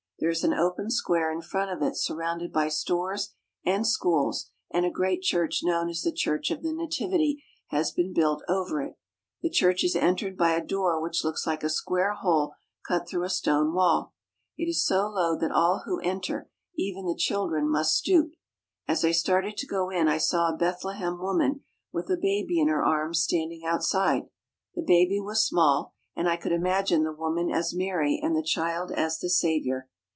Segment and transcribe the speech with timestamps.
[0.19, 3.33] There is an open square in front of it surrounded by stores
[3.65, 8.13] and schools, and a great church known as the Church of the Nativity has been
[8.13, 8.97] built over it.
[9.41, 12.53] The church is entered by a door which looks like a square hole
[12.87, 14.13] cut through a stone wall.
[14.59, 16.47] It is so low that all who enter,
[16.77, 18.31] even the children, must stoop.
[18.87, 21.61] As I started to go in I saw a Bethlehem woman
[21.91, 24.29] with a baby in her arms standing outside.
[24.75, 28.91] The baby was small, and I could imagine the woman as Mary and the child
[28.91, 29.87] as the Saviour.